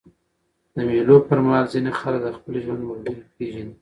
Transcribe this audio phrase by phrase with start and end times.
[0.73, 3.69] د مېلو پر مهال ځيني خلک د خپل ژوند ملګری پېژني.